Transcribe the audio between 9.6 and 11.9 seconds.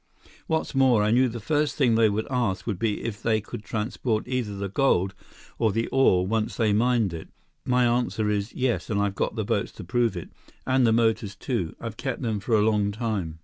to prove it—and the motors, too.